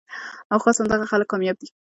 او 0.51 0.57
خاص 0.63 0.77
همدغه 0.81 1.05
خلک 1.11 1.27
کامياب 1.31 1.57
دي 1.61 1.67